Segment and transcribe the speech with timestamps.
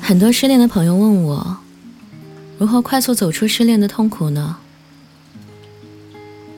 [0.00, 1.58] 很多失恋的朋友问我，
[2.58, 4.56] 如何快速走出失恋的痛苦呢？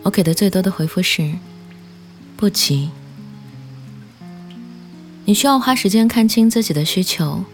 [0.05, 1.35] 我给的最多的回复是：
[2.37, 2.91] 不急。
[5.25, 7.45] 你需要花时间看清自己的需求，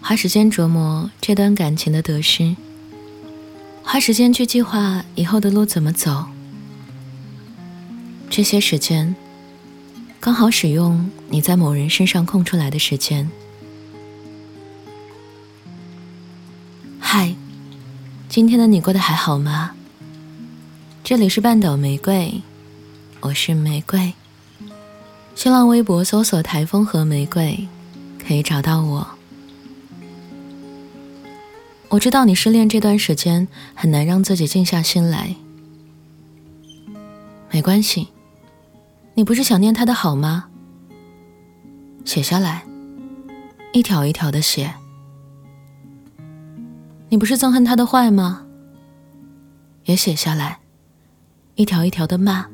[0.00, 2.56] 花时间琢磨这段感情的得失，
[3.82, 6.26] 花时间去计划以后的路怎么走。
[8.36, 9.16] 这些时间，
[10.20, 13.30] 刚好使用你在某人身上空出来的时间。
[17.00, 17.34] 嗨，
[18.28, 19.74] 今天的你过得还好吗？
[21.02, 22.42] 这里是半岛玫瑰，
[23.20, 24.12] 我是玫瑰。
[25.34, 27.66] 新浪微博搜索“台风和玫瑰”，
[28.22, 29.08] 可以找到我。
[31.88, 35.34] 我知道你失恋这段时间很难让自己静下心来，
[37.50, 38.08] 没关系，
[39.18, 40.44] 你不是想念他的好吗？
[42.04, 42.62] 写下来，
[43.72, 44.74] 一条一条的写。
[47.08, 48.44] 你不是憎恨他的坏吗？
[49.86, 50.58] 也写下来，
[51.54, 52.46] 一条一条的骂。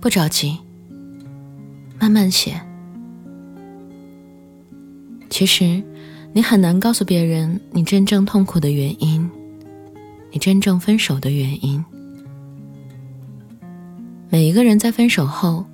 [0.00, 0.58] 不着急，
[2.00, 2.58] 慢慢写。
[5.28, 5.82] 其实，
[6.32, 9.30] 你很难告诉别人你真正痛苦的原因，
[10.30, 11.84] 你真正分手的原因。
[14.34, 15.64] 每一个人在分手后，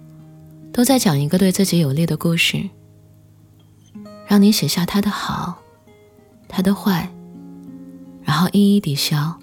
[0.71, 2.69] 都在讲一个对自己有利的故事，
[4.27, 5.63] 让你写下他的好。
[6.47, 7.09] 他的坏，
[8.23, 9.35] 然后一一抵消。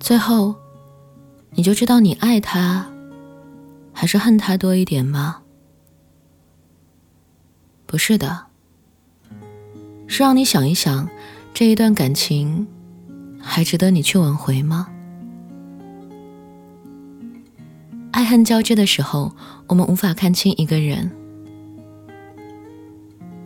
[0.00, 0.56] 最后，
[1.52, 2.90] 你就知道你爱他，
[3.98, 5.40] 还是恨他多一点吗？
[7.86, 8.48] 不是的，
[10.06, 11.08] 是让你想一想。
[11.54, 12.66] 这一段感情
[13.40, 14.88] 还值得你去挽回吗？
[18.10, 19.34] 爱恨交织的时候，
[19.66, 21.08] 我们无法看清一个人；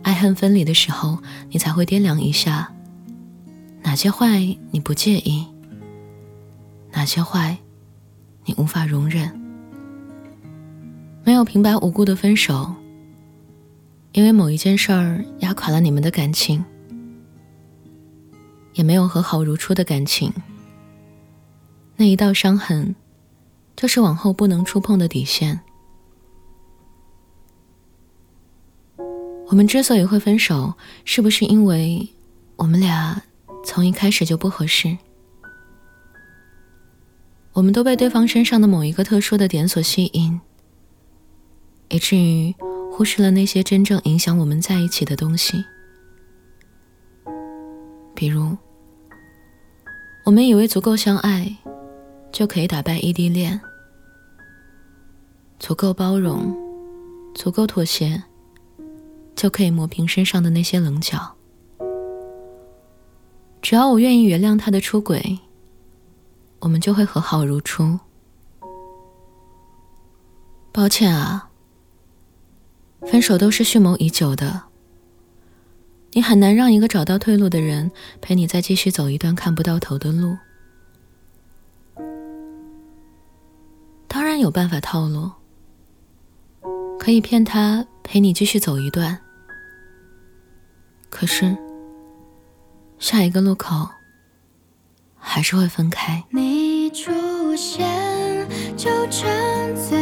[0.03, 2.73] 爱恨分离的时候，你才会掂量一下，
[3.83, 4.39] 哪些坏
[4.71, 5.47] 你不介意，
[6.91, 7.57] 哪些坏
[8.43, 9.40] 你无法容忍。
[11.23, 12.73] 没有平白无故的分手，
[14.11, 16.63] 因为某一件事儿压垮了你们的感情。
[18.73, 20.33] 也没有和好如初的感情，
[21.97, 22.95] 那一道伤痕，
[23.75, 25.59] 就是往后不能触碰的底线。
[29.47, 32.07] 我们之所以会分手，是不是因为
[32.55, 33.21] 我们俩
[33.65, 34.97] 从一开始就不合适？
[37.51, 40.39] 我们都被对方身上的某一个特殊的点所吸引，
[41.91, 42.55] 以至于
[42.91, 45.63] 忽视了那些真正影响我们在一起的东西。
[48.15, 48.55] 比如，
[50.25, 51.53] 我们以为足够相爱，
[52.31, 53.59] 就可以打败异地恋；
[55.59, 56.55] 足够包容，
[57.35, 58.23] 足够妥协，
[59.35, 61.35] 就可以磨平身上的那些棱角。
[63.61, 65.39] 只要我愿意原谅他的出轨，
[66.59, 67.99] 我们就会和好如初。
[70.71, 71.49] 抱歉啊，
[73.07, 74.63] 分手都是蓄谋已久的。
[76.13, 80.37] 你很难让一个找到退路的人陪你再继续走一段看不到头的路。
[84.07, 85.31] 当然有办法套路，
[86.99, 89.17] 可以骗他陪你继续走一段。
[91.09, 91.55] 可是，
[92.99, 93.87] 下一个路口
[95.17, 96.23] 还是会分开。
[96.29, 97.11] 你出
[97.55, 98.45] 现
[98.75, 100.00] 就沉醉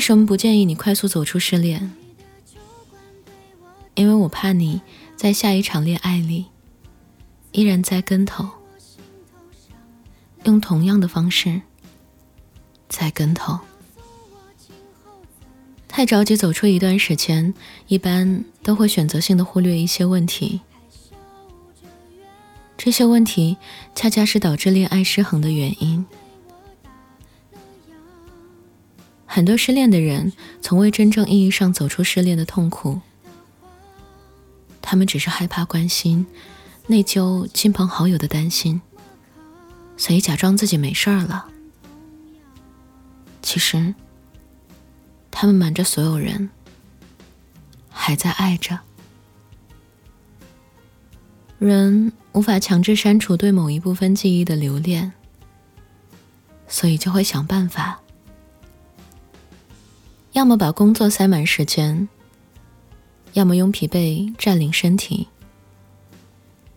[0.00, 1.92] 为什么不建议你快速走出失恋？
[3.94, 4.80] 因为我怕你
[5.14, 6.46] 在下一场恋爱里
[7.52, 8.48] 依然栽跟头，
[10.44, 11.60] 用同样的方式
[12.88, 13.58] 栽跟头。
[15.86, 17.52] 太着急走出一段时间，
[17.86, 20.62] 一般都会选择性的忽略一些问题，
[22.78, 23.58] 这些问题
[23.94, 26.06] 恰恰是导致恋爱失衡的原因。
[29.32, 33.00] 很多失恋的人从未真正意义上走出失恋的痛苦，
[34.82, 36.26] 他们只是害怕关心、
[36.88, 38.80] 内疚亲朋好友的担心，
[39.96, 41.46] 所以假装自己没事儿了。
[43.40, 43.94] 其实，
[45.30, 46.50] 他们瞒着所有人，
[47.88, 48.80] 还在爱着。
[51.60, 55.12] 人无法强制删除对某一部分记忆的留恋，
[56.66, 58.00] 所以就会想办法，
[60.32, 62.08] 要么把工作塞满时间，
[63.32, 65.26] 要么用疲惫占领身体，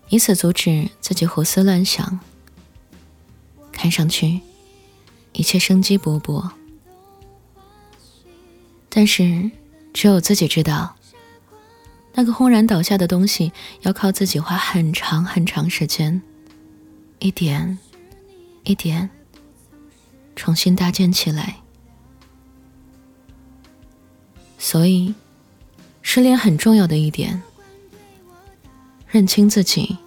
[0.09, 2.19] 以此阻止自己胡思乱想。
[3.71, 4.39] 看上去
[5.33, 6.49] 一切生机勃勃，
[8.87, 9.51] 但是
[9.93, 10.95] 只有自己知道。
[12.13, 13.51] 那个轰然倒下的东西，
[13.81, 16.21] 要靠自己花很长很长时间，
[17.17, 17.77] 一点
[18.63, 19.09] 一点
[20.35, 21.62] 重新搭建起来。
[24.63, 25.13] 所以，
[26.01, 27.43] 失恋很重要的一点，
[29.09, 29.97] 认清自己，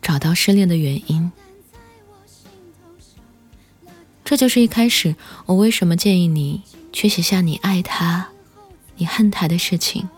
[0.00, 1.30] 找到失恋的原因。
[4.24, 5.14] 这就是一开始
[5.44, 8.30] 我为什么建议你去写下你爱他、
[8.96, 10.08] 你恨他的事情。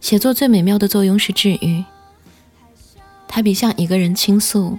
[0.00, 1.84] 写作最美妙的作用是治愈，
[3.26, 4.78] 它比向一个人倾诉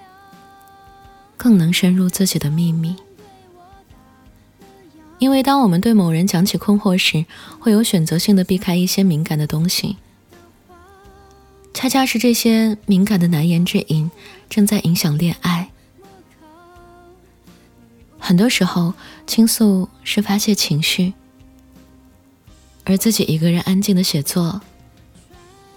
[1.35, 2.95] 更能深入自己的秘密。
[5.19, 7.25] 因为当我们对某人讲起困惑时，
[7.59, 9.97] 会有选择性的避开一些敏感的东西，
[11.73, 14.11] 恰恰是这些敏感的难言之隐
[14.49, 15.69] 正在影响恋爱。
[18.19, 18.93] 很多时候，
[19.25, 21.13] 倾诉是发泄情绪，
[22.83, 24.61] 而自己一个人安静的写作。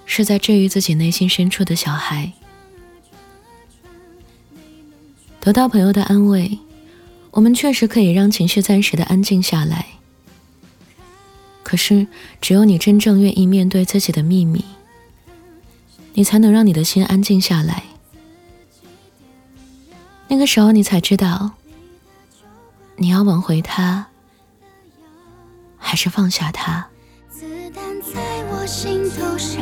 [0.08, 2.32] 是在治愈自己内心深处的小孩，
[5.40, 6.56] 得到朋友的安慰，
[7.36, 9.84] 我们确实可以让情绪暂时的安静下来。
[11.62, 12.06] 可是，
[12.40, 14.64] 只有你真正愿意面对自己的秘密，
[16.14, 17.82] 你才能让你的心安静下来。
[20.28, 21.50] 那个时候，你才知道，
[22.96, 24.06] 你要挽回他，
[25.76, 26.88] 还是放下他。
[27.30, 27.44] 子
[27.74, 29.60] 弹在我心头上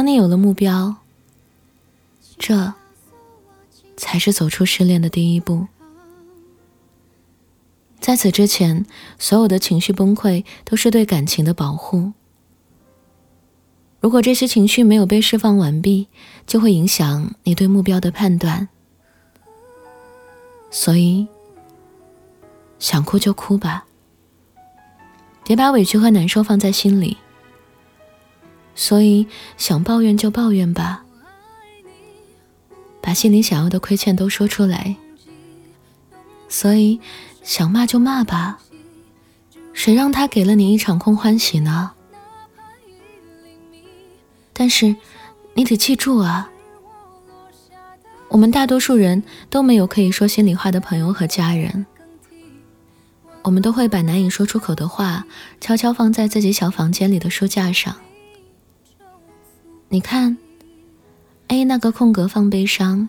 [0.00, 0.96] 当你有了目标，
[2.38, 2.72] 这
[3.98, 5.66] 才是走出失恋的第一步。
[8.00, 8.86] 在此之前，
[9.18, 12.14] 所有的情绪崩溃都是对感情的保护。
[14.00, 16.08] 如果这些情绪没有被释放完毕，
[16.46, 18.70] 就会影响你对目标的判断。
[20.70, 21.28] 所以，
[22.78, 23.84] 想哭就哭吧，
[25.44, 27.18] 别把委屈和难受放在心里。
[28.74, 29.26] 所以，
[29.56, 31.04] 想抱怨就抱怨吧，
[33.00, 34.96] 把心里想要的亏欠都说出来。
[36.48, 37.00] 所以，
[37.42, 38.58] 想骂就骂吧，
[39.72, 41.92] 谁让他给了你一场空欢喜呢？
[44.52, 44.96] 但是，
[45.54, 46.50] 你得记住啊，
[48.28, 51.86] 我们大多数人都没有可以说心里话的朋友和家人，
[53.42, 55.24] 我们都会把难以说出口的话
[55.60, 57.96] 悄悄放在自己小房间里的书架上。
[59.92, 60.38] 你看
[61.48, 63.08] ，A 那个空格放悲伤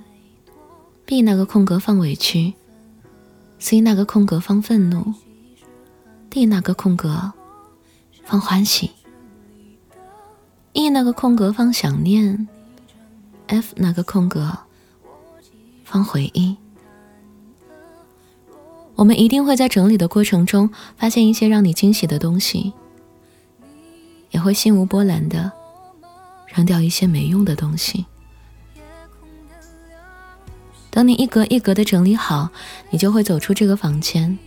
[1.05, 2.55] ，B 那个空格放委屈
[3.59, 5.13] ，C 那个空格放愤怒
[6.31, 7.33] ，D 那个空格
[8.23, 8.89] 放欢喜
[10.73, 12.47] ，E 那个空格放想念
[13.45, 14.57] ，F 那个空格
[15.83, 16.57] 放回忆。
[18.95, 22.73] 我们一定会在整理的过程中发现一些让你惊喜的东西，
[24.31, 25.60] 也会心无波澜的。
[26.53, 28.05] 扔掉一些没用的东西。
[30.89, 32.50] 等你一格一格的整理好，
[32.89, 34.38] 你就会走出这个房间。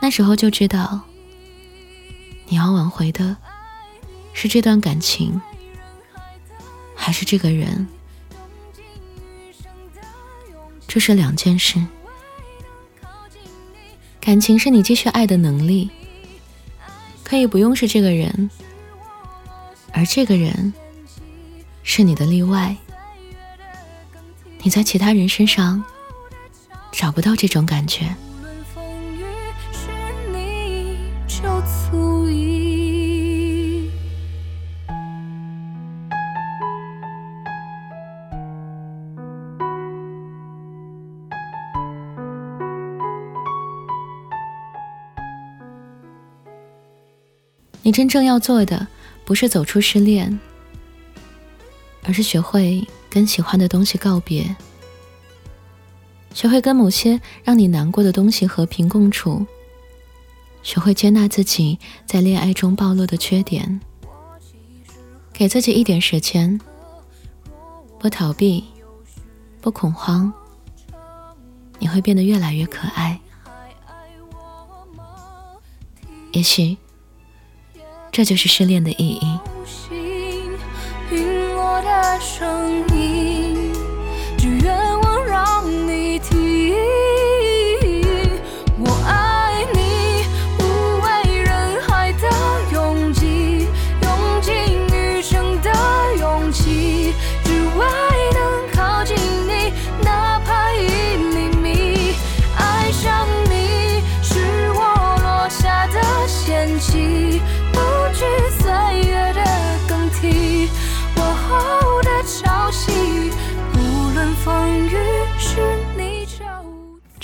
[0.00, 1.00] 那时候就知道，
[2.46, 3.36] 你要挽回的
[4.32, 5.40] 是这段感情，
[6.94, 7.86] 还是这个人？
[10.86, 11.84] 这是两件事。
[14.20, 15.90] 感情是你继续爱的能力，
[17.22, 18.50] 可以不用是这个人。
[19.92, 20.72] 而这个人
[21.82, 22.76] 是你的例外，
[24.62, 25.82] 你在其他人身上
[26.92, 28.14] 找不到这种感觉。
[47.82, 48.86] 你真正要做的。
[49.28, 50.40] 不是走出失恋，
[52.04, 54.56] 而是学会跟喜欢的东西告别，
[56.32, 59.44] 学会跟某些让你难过的东西和平共处，
[60.62, 63.78] 学会接纳自己在恋爱中暴露的缺点，
[65.30, 66.58] 给自己一点时间，
[67.98, 68.64] 不逃避，
[69.60, 70.32] 不恐慌，
[71.78, 73.20] 你会变得越来越可爱。
[76.32, 76.78] 也许。
[78.10, 79.38] 这就是失恋的意义。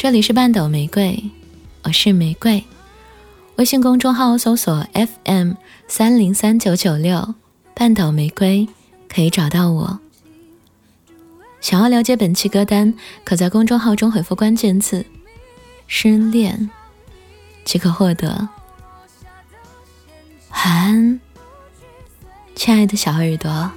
[0.04, 1.30] 这里是半斗玫瑰，
[1.82, 2.62] 我是玫瑰。
[3.56, 5.52] 微信公众号搜索 FM
[5.88, 7.34] 三零三九九六，
[7.74, 8.68] 半斗玫瑰
[9.08, 9.98] 可以找到我。
[11.62, 12.92] 想要了解本期歌单，
[13.24, 15.06] 可在公众号中回复关键字
[15.88, 16.68] “失恋”
[17.64, 18.46] 即可获得。
[20.50, 21.20] 晚安，
[22.54, 23.70] 亲爱的小耳朵。